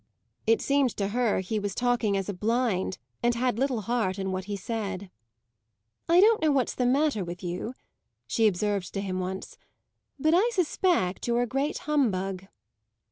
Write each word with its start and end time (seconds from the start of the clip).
It 0.47 0.63
seemed 0.63 0.97
to 0.97 1.09
her 1.09 1.41
he 1.41 1.59
was 1.59 1.75
talking 1.75 2.17
as 2.17 2.27
a 2.27 2.33
blind 2.33 2.97
and 3.21 3.35
had 3.35 3.59
little 3.59 3.81
heart 3.81 4.17
in 4.17 4.31
what 4.31 4.45
he 4.45 4.55
said. 4.55 5.11
"I 6.09 6.19
don't 6.19 6.41
know 6.41 6.51
what's 6.51 6.73
the 6.73 6.87
matter 6.87 7.23
with 7.23 7.43
you," 7.43 7.75
she 8.25 8.47
observed 8.47 8.95
to 8.95 9.01
him 9.01 9.19
once; 9.19 9.57
"but 10.17 10.33
I 10.35 10.49
suspect 10.53 11.27
you're 11.27 11.43
a 11.43 11.45
great 11.45 11.77
humbug." 11.85 12.47